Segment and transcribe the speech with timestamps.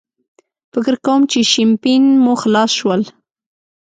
[0.71, 3.01] فکر کوم چې شیمپین مو خلاص شول.